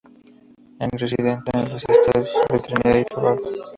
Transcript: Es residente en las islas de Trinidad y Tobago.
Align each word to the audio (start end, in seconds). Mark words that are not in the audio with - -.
Es 0.79 0.89
residente 0.99 1.51
en 1.53 1.69
las 1.69 1.83
islas 1.83 2.33
de 2.49 2.57
Trinidad 2.59 2.97
y 3.01 3.05
Tobago. 3.05 3.39